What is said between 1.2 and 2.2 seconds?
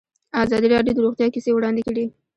کیسې وړاندې کړي.